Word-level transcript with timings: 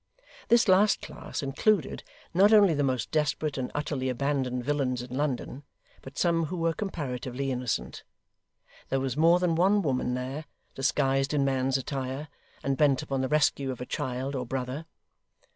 This 0.47 0.67
last 0.67 1.03
class 1.03 1.43
included, 1.43 2.03
not 2.33 2.51
only 2.51 2.73
the 2.73 2.81
most 2.81 3.11
desperate 3.11 3.55
and 3.55 3.71
utterly 3.75 4.09
abandoned 4.09 4.63
villains 4.65 5.03
in 5.03 5.15
London, 5.15 5.61
but 6.01 6.17
some 6.17 6.45
who 6.45 6.57
were 6.57 6.73
comparatively 6.73 7.51
innocent. 7.51 8.01
There 8.89 8.99
was 8.99 9.15
more 9.15 9.37
than 9.37 9.53
one 9.53 9.83
woman 9.83 10.15
there, 10.15 10.45
disguised 10.73 11.35
in 11.35 11.45
man's 11.45 11.77
attire, 11.77 12.29
and 12.63 12.77
bent 12.77 13.03
upon 13.03 13.21
the 13.21 13.29
rescue 13.29 13.69
of 13.69 13.79
a 13.79 13.85
child 13.85 14.33
or 14.33 14.43
brother. 14.43 14.87